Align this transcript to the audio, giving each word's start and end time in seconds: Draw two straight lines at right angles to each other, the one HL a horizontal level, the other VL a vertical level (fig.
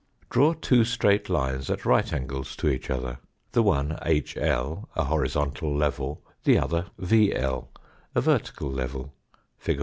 Draw 0.31 0.53
two 0.53 0.83
straight 0.83 1.29
lines 1.29 1.69
at 1.69 1.85
right 1.85 2.11
angles 2.11 2.55
to 2.55 2.67
each 2.67 2.89
other, 2.89 3.19
the 3.51 3.61
one 3.61 3.99
HL 4.03 4.87
a 4.95 5.03
horizontal 5.03 5.75
level, 5.75 6.23
the 6.43 6.57
other 6.57 6.87
VL 6.99 7.67
a 8.15 8.21
vertical 8.21 8.71
level 8.71 9.13
(fig. 9.59 9.79